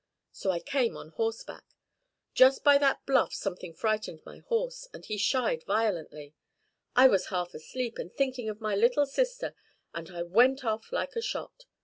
So 0.31 0.49
I 0.49 0.59
came 0.59 0.97
on 0.97 1.09
horseback. 1.09 1.63
Just 2.33 2.63
by 2.63 2.79
that 2.79 3.05
bluff 3.05 3.35
something 3.35 3.75
frightened 3.75 4.21
my 4.25 4.39
horse, 4.39 4.87
and 4.95 5.05
he 5.05 5.15
shied 5.15 5.63
violently. 5.67 6.33
I 6.95 7.07
was 7.07 7.27
half 7.27 7.53
asleep 7.53 7.99
and 7.99 8.11
thinking 8.11 8.49
of 8.49 8.59
my 8.59 8.75
little 8.75 9.05
sister, 9.05 9.53
and 9.93 10.09
I 10.09 10.23
went 10.23 10.65
off 10.65 10.91
like 10.91 11.15
a 11.15 11.21
shot. 11.21 11.65